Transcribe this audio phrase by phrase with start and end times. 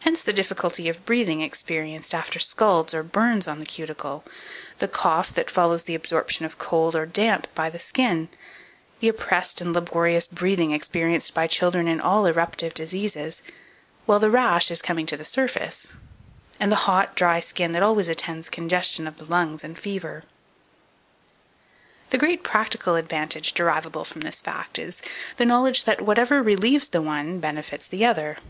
[0.00, 0.12] 2455.
[0.12, 4.22] _Hence the difficulty of breathing experienced after scalds or burns on the cuticle,
[4.78, 8.28] the cough that follows the absorption of cold or damp by the skin,
[9.00, 13.40] the oppressed and laborious breathing experienced by children in all eruptive diseases,
[14.04, 15.94] while the rash is coming to the surface,
[16.60, 20.24] and the hot, dry skin that always attends congestion of the lungs, and fever._
[22.10, 22.10] 2456.
[22.10, 25.00] The great practical advantage derivable from this fact is,
[25.38, 28.36] the knowledge that whatever relieves the one benefits the other.